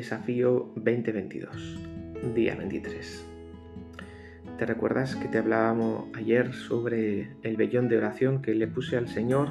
Desafío 0.00 0.72
2022, 0.76 1.78
día 2.34 2.54
23. 2.54 3.26
¿Te 4.56 4.64
recuerdas 4.64 5.14
que 5.14 5.28
te 5.28 5.36
hablábamos 5.36 6.06
ayer 6.16 6.54
sobre 6.54 7.36
el 7.42 7.58
vellón 7.58 7.86
de 7.90 7.98
oración 7.98 8.40
que 8.40 8.54
le 8.54 8.66
puse 8.66 8.96
al 8.96 9.08
Señor? 9.08 9.50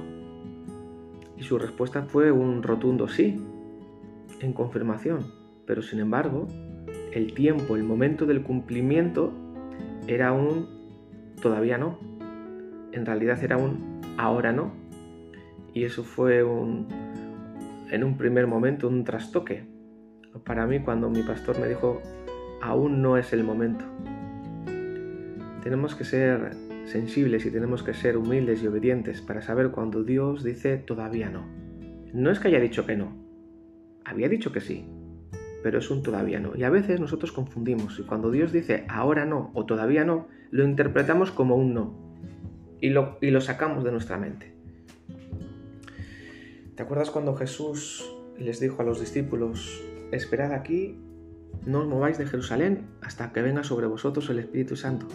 Y 1.38 1.44
su 1.44 1.60
respuesta 1.60 2.02
fue 2.02 2.32
un 2.32 2.64
rotundo 2.64 3.08
sí, 3.08 3.40
en 4.40 4.54
confirmación. 4.54 5.32
Pero 5.68 5.84
sin 5.84 6.00
embargo, 6.00 6.48
el 7.14 7.36
tiempo, 7.36 7.76
el 7.76 7.84
momento 7.84 8.26
del 8.26 8.42
cumplimiento 8.42 9.32
era 10.08 10.32
un 10.32 10.68
todavía 11.44 11.78
no. 11.78 12.00
En 12.92 13.06
realidad 13.06 13.44
era 13.44 13.58
un 13.58 14.02
ahora 14.18 14.52
no. 14.52 14.72
Y 15.76 15.84
eso 15.84 16.04
fue 16.04 16.44
un, 16.44 16.88
en 17.92 18.04
un 18.04 18.18
primer 18.18 18.48
momento 18.48 18.88
un 18.88 19.04
trastoque 19.04 19.69
para 20.44 20.66
mí 20.66 20.80
cuando 20.80 21.10
mi 21.10 21.24
pastor 21.24 21.60
me 21.60 21.68
dijo, 21.68 22.02
aún 22.62 23.02
no 23.02 23.18
es 23.18 23.34
el 23.34 23.44
momento. 23.44 23.86
Tenemos 25.64 25.96
que 25.96 26.04
ser 26.04 26.56
sensibles 26.86 27.46
y 27.46 27.52
tenemos 27.52 27.84
que 27.84 27.94
ser 27.94 28.18
humildes 28.18 28.64
y 28.64 28.68
obedientes 28.68 29.22
para 29.22 29.42
saber 29.42 29.72
cuando 29.72 30.04
Dios 30.04 30.44
dice 30.44 30.78
todavía 30.78 31.30
no. 31.30 31.46
No 32.14 32.32
es 32.32 32.40
que 32.40 32.48
haya 32.48 32.60
dicho 32.60 32.86
que 32.86 32.96
no, 32.96 33.16
había 34.04 34.30
dicho 34.30 34.52
que 34.52 34.62
sí, 34.62 34.88
pero 35.62 35.80
es 35.80 35.92
un 35.92 36.02
todavía 36.02 36.40
no. 36.40 36.56
Y 36.56 36.64
a 36.64 36.70
veces 36.70 37.00
nosotros 37.00 37.32
confundimos 37.32 38.00
y 38.00 38.04
cuando 38.04 38.32
Dios 38.32 38.52
dice 38.52 38.86
ahora 38.90 39.26
no 39.26 39.52
o 39.54 39.66
todavía 39.66 40.06
no, 40.06 40.28
lo 40.50 40.64
interpretamos 40.64 41.32
como 41.32 41.56
un 41.56 41.74
no 41.74 42.10
y 42.82 42.90
lo, 42.90 43.18
y 43.22 43.30
lo 43.30 43.42
sacamos 43.42 43.84
de 43.84 43.92
nuestra 43.92 44.18
mente. 44.18 44.54
¿Te 46.76 46.84
acuerdas 46.84 47.12
cuando 47.12 47.36
Jesús 47.36 48.10
les 48.38 48.60
dijo 48.60 48.82
a 48.82 48.86
los 48.86 49.00
discípulos, 49.00 49.84
esperad 50.12 50.54
aquí, 50.54 50.98
no 51.66 51.80
os 51.80 51.88
mováis 51.88 52.18
de 52.18 52.26
Jerusalén 52.26 52.88
hasta 53.02 53.32
que 53.32 53.42
venga 53.42 53.64
sobre 53.64 53.88
vosotros 53.88 54.30
el 54.30 54.40
Espíritu 54.40 54.76
Santo. 54.76 55.08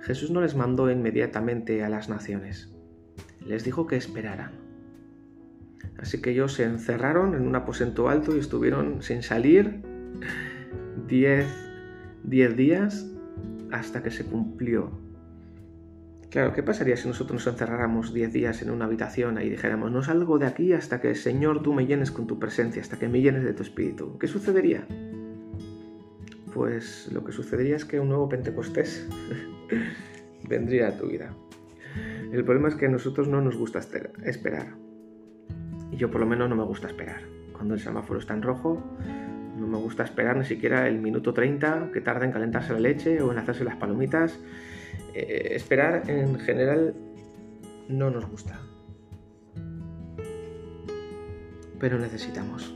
Jesús 0.00 0.30
no 0.30 0.40
les 0.40 0.54
mandó 0.54 0.90
inmediatamente 0.90 1.84
a 1.84 1.88
las 1.88 2.08
naciones, 2.08 2.72
les 3.46 3.64
dijo 3.64 3.86
que 3.86 3.96
esperaran. 3.96 4.52
Así 5.98 6.22
que 6.22 6.30
ellos 6.30 6.54
se 6.54 6.64
encerraron 6.64 7.34
en 7.34 7.46
un 7.46 7.56
aposento 7.56 8.08
alto 8.08 8.36
y 8.36 8.38
estuvieron 8.38 9.02
sin 9.02 9.22
salir 9.22 9.82
diez, 11.08 11.46
diez 12.22 12.56
días 12.56 13.10
hasta 13.72 14.02
que 14.02 14.10
se 14.10 14.24
cumplió 14.24 15.07
Claro, 16.30 16.52
¿qué 16.52 16.62
pasaría 16.62 16.96
si 16.96 17.08
nosotros 17.08 17.46
nos 17.46 17.54
encerráramos 17.54 18.12
10 18.12 18.32
días 18.32 18.60
en 18.60 18.70
una 18.70 18.84
habitación 18.84 19.40
y 19.40 19.48
dijéramos, 19.48 19.90
no 19.90 20.02
salgo 20.02 20.38
de 20.38 20.46
aquí 20.46 20.74
hasta 20.74 21.00
que, 21.00 21.14
Señor, 21.14 21.62
tú 21.62 21.72
me 21.72 21.86
llenes 21.86 22.10
con 22.10 22.26
tu 22.26 22.38
presencia, 22.38 22.82
hasta 22.82 22.98
que 22.98 23.08
me 23.08 23.22
llenes 23.22 23.44
de 23.44 23.54
tu 23.54 23.62
espíritu? 23.62 24.18
¿Qué 24.18 24.26
sucedería? 24.26 24.86
Pues 26.52 27.08
lo 27.12 27.24
que 27.24 27.32
sucedería 27.32 27.76
es 27.76 27.86
que 27.86 27.98
un 27.98 28.10
nuevo 28.10 28.28
Pentecostés 28.28 29.08
vendría 30.48 30.88
a 30.88 30.98
tu 30.98 31.06
vida. 31.06 31.34
El 32.30 32.44
problema 32.44 32.68
es 32.68 32.74
que 32.74 32.86
a 32.86 32.90
nosotros 32.90 33.26
no 33.26 33.40
nos 33.40 33.56
gusta 33.56 33.78
esperar. 33.78 34.74
Y 35.90 35.96
yo 35.96 36.10
por 36.10 36.20
lo 36.20 36.26
menos 36.26 36.50
no 36.50 36.56
me 36.56 36.64
gusta 36.64 36.88
esperar. 36.88 37.22
Cuando 37.52 37.72
el 37.72 37.80
semáforo 37.80 38.20
está 38.20 38.34
en 38.34 38.42
rojo, 38.42 38.82
no 39.56 39.66
me 39.66 39.78
gusta 39.78 40.04
esperar 40.04 40.36
ni 40.36 40.44
siquiera 40.44 40.88
el 40.88 40.98
minuto 40.98 41.32
30 41.32 41.90
que 41.90 42.02
tarda 42.02 42.26
en 42.26 42.32
calentarse 42.32 42.74
la 42.74 42.80
leche 42.80 43.22
o 43.22 43.32
en 43.32 43.38
hacerse 43.38 43.64
las 43.64 43.76
palomitas 43.76 44.38
eh, 45.20 45.56
esperar 45.56 46.08
en 46.08 46.38
general 46.38 46.94
no 47.88 48.08
nos 48.08 48.24
gusta. 48.30 48.60
Pero 51.80 51.98
necesitamos. 51.98 52.72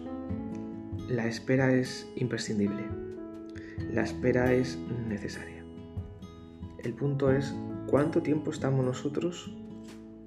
La 1.08 1.28
espera 1.28 1.72
es 1.72 2.08
imprescindible. 2.16 2.82
La 3.92 4.02
espera 4.02 4.52
es 4.52 4.76
necesaria. 5.08 5.64
El 6.82 6.94
punto 6.94 7.30
es 7.30 7.54
cuánto 7.86 8.22
tiempo 8.22 8.50
estamos 8.50 8.84
nosotros 8.84 9.54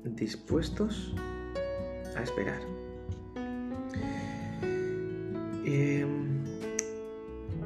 dispuestos 0.06 1.13
a 2.16 2.23
esperar. 2.23 2.62
Em, 5.66 6.45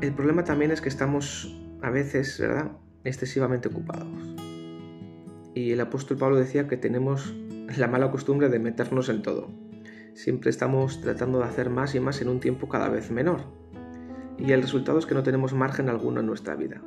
el 0.02 0.14
problema 0.14 0.44
también 0.44 0.72
es 0.72 0.82
que 0.82 0.90
estamos 0.90 1.56
a 1.84 1.92
veces, 1.92 2.40
¿verdad? 2.40 2.72
excesivamente 3.04 3.68
ocupados. 3.68 4.39
Y 5.60 5.74
el 5.74 5.82
apóstol 5.82 6.16
Pablo 6.16 6.38
decía 6.38 6.70
que 6.70 6.78
tenemos 6.78 7.36
la 7.78 7.90
mala 7.90 8.12
costumbre 8.12 8.48
de 8.48 8.60
meternos 8.60 9.10
en 9.10 9.22
todo. 9.22 9.50
Siempre 10.14 10.50
estamos 10.50 11.02
tratando 11.02 11.40
de 11.40 11.44
hacer 11.44 11.70
más 11.70 11.96
y 11.96 12.00
más 12.00 12.22
en 12.22 12.30
un 12.30 12.40
tiempo 12.40 12.70
cada 12.70 12.88
vez 12.88 13.12
menor. 13.12 13.42
Y 14.38 14.54
el 14.54 14.62
resultado 14.62 15.00
es 15.00 15.06
que 15.06 15.16
no 15.16 15.24
tenemos 15.24 15.54
margen 15.54 15.90
alguno 15.90 16.22
en 16.22 16.28
nuestra 16.28 16.56
vida. 16.56 16.82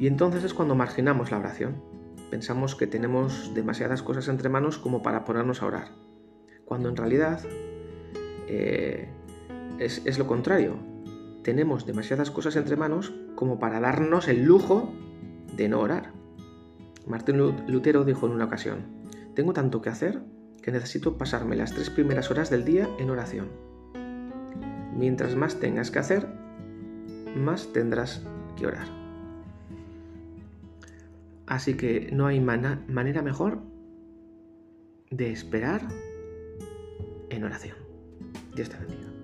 Y 0.00 0.06
entonces 0.06 0.44
es 0.44 0.54
cuando 0.54 0.74
marginamos 0.74 1.30
la 1.30 1.38
oración. 1.38 1.82
Pensamos 2.30 2.74
que 2.74 2.86
tenemos 2.86 3.52
demasiadas 3.54 4.02
cosas 4.02 4.28
entre 4.28 4.48
manos 4.48 4.78
como 4.78 5.02
para 5.02 5.26
ponernos 5.26 5.60
a 5.60 5.66
orar. 5.66 5.88
Cuando 6.64 6.88
en 6.88 6.96
realidad 6.96 7.40
eh, 8.48 9.10
es, 9.78 10.00
es 10.06 10.18
lo 10.18 10.26
contrario 10.26 10.78
tenemos 11.42 11.86
demasiadas 11.86 12.32
cosas 12.32 12.56
entre 12.56 12.74
manos 12.74 13.14
como 13.36 13.60
para 13.60 13.78
darnos 13.78 14.26
el 14.26 14.42
lujo 14.42 14.92
de 15.56 15.68
no 15.68 15.78
orar. 15.78 16.15
Martín 17.06 17.38
Lutero 17.68 18.04
dijo 18.04 18.26
en 18.26 18.32
una 18.32 18.46
ocasión, 18.46 18.84
tengo 19.34 19.52
tanto 19.52 19.80
que 19.80 19.90
hacer 19.90 20.22
que 20.62 20.72
necesito 20.72 21.16
pasarme 21.16 21.54
las 21.54 21.72
tres 21.72 21.90
primeras 21.90 22.30
horas 22.30 22.50
del 22.50 22.64
día 22.64 22.88
en 22.98 23.10
oración. 23.10 23.48
Mientras 24.96 25.36
más 25.36 25.60
tengas 25.60 25.90
que 25.90 26.00
hacer, 26.00 26.26
más 27.36 27.72
tendrás 27.72 28.22
que 28.56 28.66
orar. 28.66 28.88
Así 31.46 31.74
que 31.74 32.10
no 32.12 32.26
hay 32.26 32.40
manera 32.40 33.22
mejor 33.22 33.60
de 35.10 35.30
esperar 35.30 35.82
en 37.30 37.44
oración. 37.44 37.76
Dios 38.56 38.68
te 38.68 38.76
bendiga. 38.78 39.15